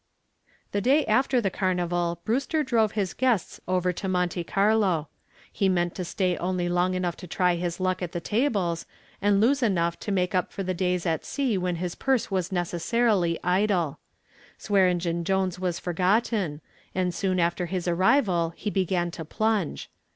[0.71, 5.09] The day after the carnival Brewster drove his guests over to Monte Carlo.
[5.51, 8.87] He meant to stay only long enough to try his luck at the tables
[9.21, 12.51] and lose enough to make up for the days at sea when his purse was
[12.51, 13.99] necessarily idle.
[14.57, 16.61] Swearengen Jones was forgotten,
[16.95, 19.87] and soon after his arrival he began to plunge.